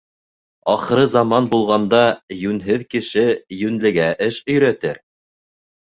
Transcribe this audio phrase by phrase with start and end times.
[0.75, 2.01] Ахырызаман булғанда
[2.37, 3.27] йүнһеҙ кеше
[3.59, 5.03] йүнлегә эш өйрәтер.